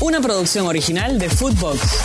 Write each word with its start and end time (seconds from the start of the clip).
Una 0.00 0.20
producción 0.20 0.64
original 0.66 1.18
de 1.18 1.28
Footbox. 1.28 2.02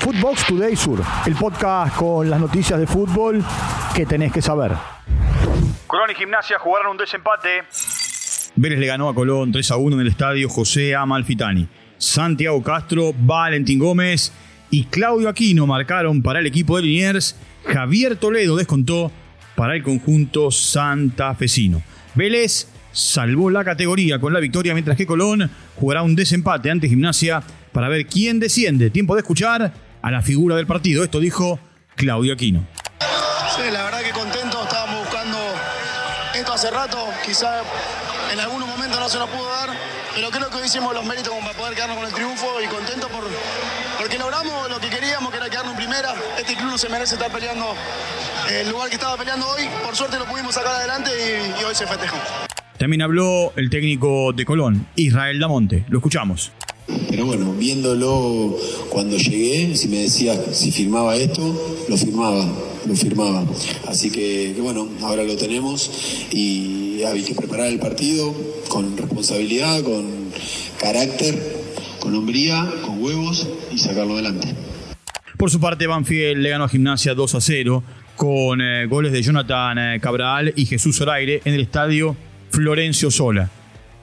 Footbox 0.00 0.46
Today 0.46 0.74
Sur, 0.74 1.00
el 1.24 1.36
podcast 1.36 1.94
con 1.94 2.28
las 2.28 2.40
noticias 2.40 2.80
de 2.80 2.86
fútbol 2.88 3.44
que 3.94 4.04
tenés 4.04 4.32
que 4.32 4.42
saber. 4.42 4.72
Colón 5.86 6.10
y 6.10 6.14
Gimnasia 6.16 6.58
jugaron 6.58 6.90
un 6.90 6.96
desempate. 6.96 7.62
Vélez 8.56 8.80
le 8.80 8.86
ganó 8.86 9.08
a 9.08 9.14
Colón 9.14 9.52
3 9.52 9.70
a 9.70 9.76
1 9.76 9.94
en 9.94 10.00
el 10.00 10.08
estadio 10.08 10.48
José 10.48 10.96
Amalfitani. 10.96 11.68
Santiago 11.96 12.60
Castro, 12.60 13.12
Valentín 13.16 13.78
Gómez 13.78 14.32
y 14.68 14.86
Claudio 14.86 15.28
Aquino 15.28 15.68
marcaron 15.68 16.22
para 16.22 16.40
el 16.40 16.46
equipo 16.46 16.76
de 16.76 16.82
Liniers. 16.82 17.36
Javier 17.66 18.16
Toledo 18.16 18.56
descontó 18.56 19.12
para 19.54 19.76
el 19.76 19.84
conjunto 19.84 20.50
santafesino. 20.50 21.82
Vélez 22.16 22.71
salvó 22.92 23.50
la 23.50 23.64
categoría 23.64 24.18
con 24.18 24.32
la 24.32 24.40
victoria, 24.40 24.74
mientras 24.74 24.96
que 24.96 25.06
Colón 25.06 25.50
jugará 25.76 26.02
un 26.02 26.14
desempate 26.14 26.70
ante 26.70 26.88
Gimnasia 26.88 27.42
para 27.72 27.88
ver 27.88 28.06
quién 28.06 28.38
desciende. 28.38 28.90
Tiempo 28.90 29.14
de 29.14 29.20
escuchar 29.20 29.72
a 30.02 30.10
la 30.10 30.22
figura 30.22 30.56
del 30.56 30.66
partido. 30.66 31.04
Esto 31.04 31.20
dijo 31.20 31.58
Claudio 31.96 32.34
Aquino. 32.34 32.66
Sí, 33.54 33.70
la 33.70 33.84
verdad 33.84 34.02
que 34.02 34.10
contento, 34.10 34.62
estábamos 34.62 35.00
buscando 35.00 35.38
esto 36.34 36.52
hace 36.54 36.70
rato, 36.70 36.98
quizá 37.24 37.60
en 38.32 38.40
algunos 38.40 38.66
momentos 38.66 38.98
no 38.98 39.08
se 39.08 39.18
nos 39.18 39.28
pudo 39.28 39.46
dar, 39.50 39.68
pero 40.14 40.30
creo 40.30 40.48
que 40.48 40.56
hoy 40.56 40.64
hicimos 40.64 40.94
los 40.94 41.04
méritos 41.04 41.34
para 41.40 41.52
poder 41.52 41.74
quedarnos 41.74 41.98
con 41.98 42.06
el 42.06 42.12
triunfo 42.14 42.60
y 42.62 42.66
contento 42.68 43.08
por, 43.08 43.24
porque 43.98 44.18
logramos 44.18 44.70
lo 44.70 44.80
que 44.80 44.88
queríamos, 44.88 45.30
que 45.30 45.36
era 45.36 45.50
quedarnos 45.50 45.74
en 45.74 45.78
primera. 45.78 46.14
Este 46.38 46.56
club 46.56 46.70
no 46.70 46.78
se 46.78 46.88
merece 46.88 47.14
estar 47.14 47.30
peleando 47.30 47.74
el 48.50 48.70
lugar 48.70 48.88
que 48.88 48.94
estaba 48.94 49.16
peleando 49.18 49.46
hoy, 49.46 49.68
por 49.84 49.94
suerte 49.94 50.18
lo 50.18 50.24
pudimos 50.24 50.54
sacar 50.54 50.74
adelante 50.74 51.10
y, 51.10 51.60
y 51.60 51.64
hoy 51.64 51.74
se 51.74 51.86
festejó. 51.86 52.16
También 52.78 53.02
habló 53.02 53.52
el 53.56 53.70
técnico 53.70 54.32
de 54.32 54.44
Colón, 54.44 54.86
Israel 54.96 55.38
Damonte. 55.38 55.84
Lo 55.88 55.98
escuchamos. 55.98 56.52
Pero 57.08 57.26
bueno, 57.26 57.52
viéndolo 57.52 58.56
cuando 58.90 59.16
llegué, 59.16 59.76
si 59.76 59.88
me 59.88 59.98
decía 59.98 60.34
si 60.52 60.72
firmaba 60.72 61.16
esto, 61.16 61.84
lo 61.88 61.96
firmaba, 61.96 62.44
lo 62.86 62.96
firmaba. 62.96 63.44
Así 63.86 64.10
que, 64.10 64.52
que 64.54 64.60
bueno, 64.60 64.88
ahora 65.02 65.22
lo 65.22 65.36
tenemos 65.36 66.26
y 66.32 67.02
hay 67.04 67.22
que 67.22 67.34
preparar 67.34 67.68
el 67.68 67.78
partido 67.78 68.34
con 68.68 68.96
responsabilidad, 68.96 69.82
con 69.82 70.30
carácter, 70.80 71.38
con 72.00 72.14
hombría, 72.14 72.68
con 72.84 73.02
huevos 73.02 73.48
y 73.72 73.78
sacarlo 73.78 74.14
adelante. 74.14 74.54
Por 75.36 75.50
su 75.50 75.60
parte, 75.60 75.86
Banfield 75.86 76.40
le 76.40 76.50
ganó 76.50 76.64
a 76.64 76.68
Gimnasia 76.68 77.14
2 77.14 77.34
a 77.34 77.40
0 77.40 77.82
con 78.16 78.60
eh, 78.60 78.86
goles 78.86 79.12
de 79.12 79.22
Jonathan 79.22 79.78
eh, 79.78 80.00
Cabral 80.00 80.52
y 80.56 80.66
Jesús 80.66 80.96
Zoraire 80.96 81.40
en 81.44 81.54
el 81.54 81.60
estadio 81.60 82.16
Florencio 82.52 83.10
Sola. 83.10 83.48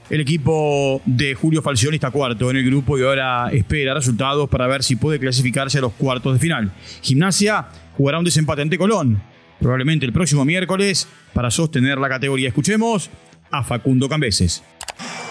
El 0.09 0.21
equipo 0.21 1.03
de 1.05 1.35
Julio 1.35 1.61
Falcioni 1.61 1.95
está 1.95 2.09
cuarto 2.09 2.49
en 2.49 2.57
el 2.57 2.65
grupo 2.65 2.97
y 2.97 3.03
ahora 3.03 3.49
espera 3.51 3.93
resultados 3.93 4.49
para 4.49 4.65
ver 4.65 4.83
si 4.83 4.95
puede 4.95 5.19
clasificarse 5.19 5.77
a 5.77 5.81
los 5.81 5.93
cuartos 5.93 6.33
de 6.33 6.39
final. 6.39 6.71
Gimnasia 7.03 7.67
jugará 7.95 8.17
un 8.17 8.25
desempate 8.25 8.63
ante 8.63 8.79
Colón, 8.79 9.21
probablemente 9.59 10.07
el 10.07 10.11
próximo 10.11 10.45
miércoles, 10.45 11.07
para 11.31 11.51
sostener 11.51 11.99
la 11.99 12.09
categoría. 12.09 12.47
Escuchemos 12.47 13.11
a 13.51 13.63
Facundo 13.63 14.09
Cambeses. 14.09 14.63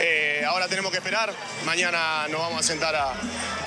Eh, 0.00 0.44
ahora 0.46 0.68
tenemos 0.68 0.92
que 0.92 0.98
esperar. 0.98 1.32
Mañana 1.66 2.28
nos 2.30 2.40
vamos 2.40 2.60
a 2.60 2.62
sentar 2.62 2.94
a, 2.94 3.14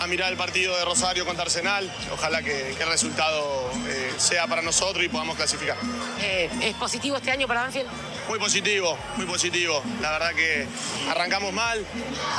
a 0.02 0.08
mirar 0.08 0.32
el 0.32 0.38
partido 0.38 0.76
de 0.76 0.84
Rosario 0.84 1.26
contra 1.26 1.44
Arsenal. 1.44 1.92
Ojalá 2.12 2.42
que, 2.42 2.74
que 2.76 2.84
el 2.84 2.90
resultado 2.90 3.70
eh, 3.88 4.12
sea 4.18 4.48
para 4.48 4.64
nosotros 4.64 5.06
y 5.06 5.10
podamos 5.10 5.36
clasificar. 5.36 5.78
Eh, 6.20 6.50
¿Es 6.62 6.76
positivo 6.76 7.18
este 7.18 7.30
año 7.30 7.48
para 7.48 7.62
Banfield? 7.62 7.88
Muy 8.28 8.40
positivo, 8.40 8.98
muy 9.18 9.26
positivo. 9.28 9.84
La 10.02 10.12
verdad 10.12 10.32
que 10.34 10.66
arrancamos 11.10 11.54
mal. 11.54 11.86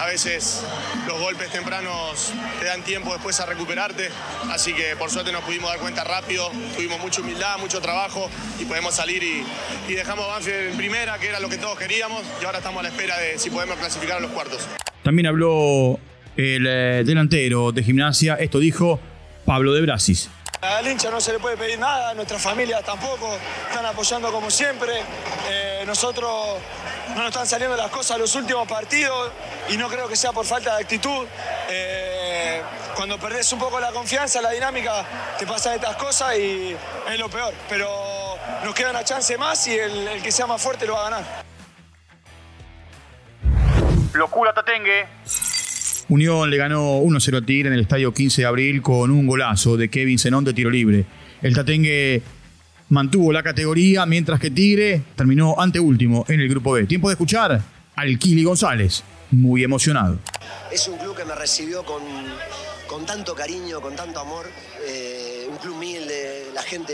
A 0.01 0.07
veces 0.07 0.65
los 1.07 1.21
golpes 1.21 1.51
tempranos 1.51 2.33
te 2.59 2.67
dan 2.67 2.83
tiempo 2.83 3.13
después 3.13 3.39
a 3.39 3.47
recuperarte. 3.47 4.11
Así 4.51 4.73
que 4.75 4.97
por 4.97 5.11
suerte 5.11 5.31
nos 5.31 5.45
pudimos 5.45 5.71
dar 5.71 5.79
cuenta 5.79 6.03
rápido. 6.03 6.51
Tuvimos 6.75 6.99
mucha 6.99 7.21
humildad, 7.21 7.59
mucho 7.59 7.81
trabajo 7.81 8.29
y 8.59 8.65
podemos 8.65 8.95
salir 8.95 9.23
y, 9.23 9.45
y 9.89 9.95
dejamos 9.95 10.25
a 10.25 10.29
Banfield 10.29 10.71
en 10.71 10.77
primera, 10.77 11.19
que 11.19 11.29
era 11.29 11.39
lo 11.39 11.49
que 11.49 11.59
todos 11.59 11.79
queríamos. 11.79 12.23
Y 12.41 12.45
ahora 12.45 12.59
estamos 12.59 12.81
a 12.81 12.83
la 12.85 12.89
espera 12.89 13.17
de 13.19 13.39
si 13.39 13.51
podemos 13.51 13.77
clasificar 13.79 14.17
a 14.17 14.21
los 14.21 14.33
cuartos. 14.33 14.67
También 15.05 15.27
habló 15.27 15.99
el 16.37 16.67
eh, 16.67 17.03
delantero 17.05 17.73
de 17.73 17.83
gimnasia. 17.83 18.35
Esto 18.35 18.59
dijo 18.59 19.01
Pablo 19.45 19.73
de 19.73 19.83
Brasis. 19.83 20.31
Al 20.61 20.87
hincha 20.87 21.11
no 21.11 21.21
se 21.21 21.33
le 21.33 21.41
puede 21.41 21.57
pedir 21.57 21.77
nada, 21.77 22.11
a 22.11 22.15
nuestra 22.15 22.39
familia 22.39 22.81
tampoco, 22.83 23.37
están 23.69 23.85
apoyando 23.85 24.31
como 24.31 24.49
siempre. 24.49 24.93
Eh, 25.51 25.83
nosotros 25.85 26.59
no 27.09 27.17
nos 27.17 27.27
están 27.29 27.49
saliendo 27.49 27.77
las 27.77 27.91
cosas 27.91 28.17
los 28.17 28.33
últimos 28.37 28.69
partidos 28.69 29.33
y 29.69 29.77
no 29.77 29.89
creo 29.89 30.07
que 30.07 30.15
sea 30.15 30.31
por 30.31 30.47
falta 30.47 30.77
de 30.77 30.83
actitud. 30.83 31.27
Eh, 31.69 32.63
cuando 32.95 33.19
perdés 33.19 33.53
un 33.53 33.59
poco 33.59 33.81
la 33.81 33.91
confianza, 33.91 34.41
la 34.41 34.51
dinámica, 34.51 35.05
te 35.37 35.49
pasan 35.49 35.75
estas 35.75 35.97
cosas 35.97 36.39
y 36.39 36.77
es 37.11 37.19
lo 37.19 37.29
peor. 37.29 37.53
Pero 37.69 37.89
nos 38.65 38.73
queda 38.73 38.91
una 38.91 39.03
chance 39.03 39.37
más 39.37 39.67
y 39.67 39.77
el, 39.77 40.07
el 40.07 40.23
que 40.23 40.31
sea 40.31 40.47
más 40.47 40.63
fuerte 40.63 40.87
lo 40.87 40.95
va 40.95 41.09
a 41.09 41.11
ganar. 41.11 41.43
Locura 44.15 44.53
Tatengue. 44.53 45.09
Unión 46.13 46.51
le 46.51 46.59
ganó 46.59 47.01
1-0 47.01 47.39
a 47.39 47.47
Tigre 47.47 47.69
en 47.69 47.73
el 47.73 47.81
estadio 47.81 48.13
15 48.13 48.43
de 48.43 48.47
abril 48.47 48.83
con 48.83 49.11
un 49.11 49.27
golazo 49.27 49.79
de 49.79 49.89
Kevin 49.89 50.19
Zenón 50.19 50.45
de 50.45 50.53
tiro 50.53 50.69
libre. 50.69 51.07
El 51.41 51.55
Tatengue 51.55 52.21
mantuvo 52.91 53.33
la 53.33 53.43
categoría 53.43 54.05
mientras 54.05 54.39
que 54.39 54.51
Tigre 54.51 55.01
terminó 55.17 55.59
anteúltimo 55.59 56.27
en 56.29 56.43
el 56.43 56.51
grupo 56.51 56.73
B. 56.73 56.85
Tiempo 56.85 57.09
de 57.09 57.15
escuchar 57.15 57.63
al 57.97 58.19
Kili 58.19 58.45
González, 58.45 59.03
muy 59.31 59.65
emocionado. 59.65 60.19
Es 60.71 60.87
un 60.87 60.99
club 60.99 61.17
que 61.17 61.25
me 61.25 61.35
recibió 61.35 61.83
con, 61.83 62.03
con 62.87 63.07
tanto 63.07 63.35
cariño, 63.35 63.81
con 63.81 63.97
tanto 63.97 64.21
amor. 64.21 64.45
Eh, 64.87 65.47
un 65.51 65.57
club 65.57 65.77
humilde, 65.77 66.49
la 66.55 66.63
gente 66.63 66.93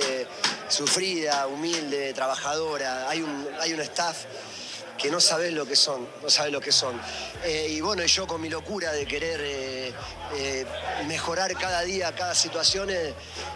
sufrida, 0.68 1.48
humilde, 1.48 2.12
trabajadora. 2.12 3.08
Hay 3.08 3.22
un, 3.22 3.46
hay 3.60 3.72
un 3.72 3.80
staff 3.80 4.26
que 4.98 5.10
no 5.10 5.20
sabes 5.20 5.52
lo 5.52 5.64
que 5.64 5.76
son, 5.76 6.06
no 6.22 6.28
sabes 6.28 6.52
lo 6.52 6.60
que 6.60 6.72
son. 6.72 7.00
Eh, 7.44 7.68
y 7.70 7.80
bueno, 7.80 8.04
yo 8.04 8.26
con 8.26 8.40
mi 8.40 8.48
locura 8.48 8.92
de 8.92 9.06
querer 9.06 9.40
eh, 9.40 9.92
eh, 10.34 10.66
mejorar 11.06 11.56
cada 11.56 11.82
día, 11.82 12.12
cada 12.14 12.34
situación, 12.34 12.88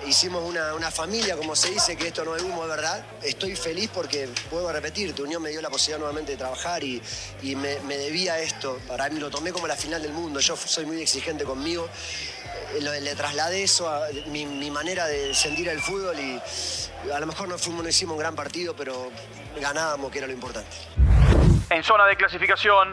hicimos 0.07 0.49
una, 0.49 0.75
una, 0.75 0.91
familia, 0.91 1.37
como 1.37 1.57
se 1.57 1.71
dice, 1.71 1.97
que 1.97 2.09
esto 2.09 2.25
no 2.25 2.37
es 2.37 2.43
humo, 2.43 2.67
¿verdad? 2.67 3.05
Estoy 3.23 3.57
feliz 3.57 3.91
porque, 3.93 4.29
puedo 4.49 4.71
repetir, 4.71 5.13
tu 5.15 5.25
unión 5.25 5.43
me 5.43 5.51
dio 5.51 5.61
la 5.61 5.69
posibilidad 5.69 5.99
nuevamente 5.99 6.33
de 6.33 6.39
trabajar 6.39 6.85
y, 6.85 7.03
y 7.43 7.57
me, 7.57 7.81
me, 7.81 7.99
debía 7.99 8.39
esto. 8.39 8.79
Para 8.87 9.09
mí 9.11 9.19
lo 9.19 9.29
tomé 9.29 9.53
como 9.53 9.67
la 9.67 9.77
final 9.77 10.01
del 10.01 10.13
mundo, 10.13 10.39
yo 10.39 10.57
soy 10.57 10.87
muy 10.87 11.03
exigente 11.03 11.45
conmigo. 11.45 11.89
Le, 12.81 13.01
le 13.01 13.15
trasladé 13.15 13.65
eso 13.65 13.89
a 13.89 14.09
mi, 14.27 14.47
mi, 14.47 14.71
manera 14.71 15.07
de 15.07 15.35
sentir 15.35 15.69
el 15.69 15.81
fútbol 15.81 16.19
y 16.19 16.41
a 17.11 17.21
lo 17.21 17.27
mejor 17.27 17.49
no, 17.49 17.59
fuimos, 17.59 17.83
no 17.83 17.89
hicimos 17.89 18.15
un 18.15 18.21
gran 18.21 18.35
partido, 18.35 18.75
pero 18.75 19.11
ganábamos, 19.61 20.11
que 20.11 20.19
era 20.19 20.27
lo 20.27 20.33
importante. 20.33 20.71
En 21.71 21.83
zona 21.83 22.07
de 22.07 22.17
clasificación. 22.17 22.89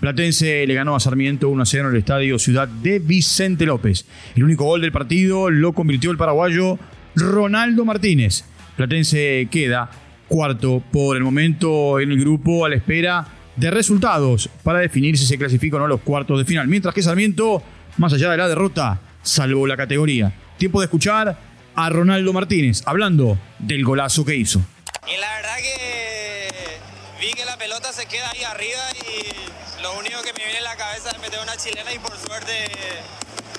Platense 0.00 0.66
le 0.66 0.74
ganó 0.74 0.94
a 0.94 1.00
Sarmiento 1.00 1.48
1 1.48 1.64
0 1.64 1.88
en 1.88 1.94
el 1.94 1.98
estadio 1.98 2.38
Ciudad 2.38 2.68
de 2.68 2.98
Vicente 2.98 3.64
López. 3.64 4.06
El 4.34 4.44
único 4.44 4.64
gol 4.64 4.80
del 4.80 4.92
partido 4.92 5.50
lo 5.50 5.72
convirtió 5.72 6.10
el 6.10 6.18
paraguayo 6.18 6.78
Ronaldo 7.14 7.84
Martínez. 7.84 8.44
Platense 8.76 9.48
queda 9.50 9.90
cuarto 10.28 10.82
por 10.92 11.16
el 11.16 11.22
momento 11.22 11.98
en 12.00 12.10
el 12.10 12.20
grupo 12.20 12.64
a 12.64 12.68
la 12.68 12.76
espera 12.76 13.26
de 13.56 13.70
resultados 13.70 14.50
para 14.62 14.80
definir 14.80 15.16
si 15.16 15.26
se 15.26 15.38
clasifica 15.38 15.76
o 15.76 15.78
no 15.78 15.86
a 15.86 15.88
los 15.88 16.02
cuartos 16.02 16.38
de 16.38 16.44
final. 16.44 16.68
Mientras 16.68 16.94
que 16.94 17.02
Sarmiento, 17.02 17.62
más 17.96 18.12
allá 18.12 18.30
de 18.30 18.36
la 18.36 18.48
derrota, 18.48 19.00
salvó 19.22 19.66
la 19.66 19.76
categoría. 19.76 20.32
Tiempo 20.58 20.80
de 20.80 20.86
escuchar 20.86 21.38
a 21.74 21.90
Ronaldo 21.90 22.32
Martínez 22.32 22.82
hablando 22.86 23.38
del 23.58 23.84
golazo 23.84 24.24
que 24.24 24.36
hizo. 24.36 24.60
Y 25.06 25.20
la 25.20 25.35
pelota 27.66 27.92
se 27.92 28.06
queda 28.06 28.30
ahí 28.30 28.44
arriba 28.44 28.78
y 29.10 29.82
lo 29.82 29.98
único 29.98 30.22
que 30.22 30.32
me 30.34 30.44
viene 30.44 30.58
en 30.58 30.64
la 30.64 30.76
cabeza 30.76 31.10
es 31.10 31.20
meter 31.20 31.40
una 31.42 31.56
chilena 31.56 31.92
y 31.92 31.98
por 31.98 32.12
suerte 32.12 32.52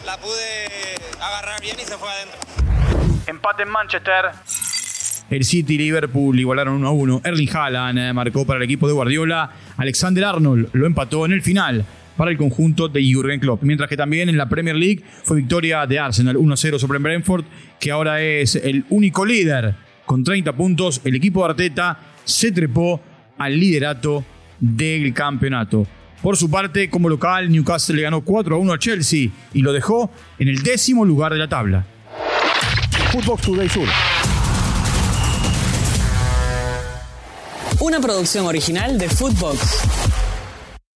la 0.06 0.15
pude 0.18 0.95
agarrar 1.19 1.62
bien 1.62 1.75
y 1.77 1.83
se 1.83 1.98
fue 1.98 2.07
adentro. 2.07 2.39
Empate 3.27 3.63
en 3.63 3.69
Manchester. 3.69 4.25
El 5.30 5.44
City 5.44 5.75
y 5.75 5.77
Liverpool 5.80 6.39
igualaron 6.39 6.75
1 6.75 6.88
a 6.88 6.92
1. 6.92 7.21
Erling 7.25 7.50
Haaland 7.54 8.00
eh, 8.00 8.13
marcó 8.13 8.45
para 8.45 8.59
el 8.59 8.63
equipo 8.63 8.88
de 8.88 8.94
Guardiola. 8.94 9.51
Alexander 9.75 10.24
Arnold 10.24 10.69
lo 10.71 10.86
empató 10.86 11.25
en 11.25 11.33
el 11.33 11.42
final 11.42 11.83
para 12.15 12.31
el 12.31 12.38
conjunto 12.38 12.88
de 12.88 13.03
Jürgen 13.03 13.42
Klopp. 13.42 13.62
Mientras 13.63 13.89
que 13.89 13.98
también 13.98 14.30
en 14.30 14.38
la 14.38 14.48
Premier 14.48 14.77
League 14.77 15.03
fue 15.24 15.36
victoria 15.36 15.86
de 15.86 16.00
Arsenal 16.00 16.38
1 16.38 16.53
a 16.53 16.57
0 16.57 16.80
sobre 16.80 17.00
Brentford, 17.00 17.44
que 17.77 17.92
ahora 17.92 18.21
es 18.21 18.56
el 18.56 18.86
único 18.89 19.25
líder 19.25 19.75
con 20.06 20.24
30 20.24 20.53
puntos. 20.53 21.01
El 21.03 21.18
equipo 21.18 21.44
de 21.44 21.50
Arteta 21.50 22.00
se 22.24 22.53
trepó 22.53 23.01
al 23.38 23.60
liderato 23.60 24.24
del 24.60 25.13
campeonato. 25.13 25.88
Por 26.22 26.36
su 26.36 26.50
parte, 26.50 26.89
como 26.89 27.10
local, 27.10 27.51
Newcastle 27.51 27.95
le 27.95 28.01
ganó 28.01 28.22
4 28.22 28.56
a 28.56 28.60
1 28.60 28.74
a 28.74 28.80
Chelsea 28.80 29.30
y 29.54 29.62
lo 29.62 29.72
dejó 29.72 30.12
en 30.39 30.48
el 30.48 30.63
décimo 30.63 31.06
lugar 31.06 31.31
de 31.34 31.39
la 31.39 31.48
tabla. 31.48 31.86
Footbox 33.12 33.42
Today 33.44 33.69
Sur. 33.69 33.88
Una 37.80 38.00
producción 38.00 38.45
original 38.45 38.98
de 38.98 39.07
Footbox. 39.07 40.17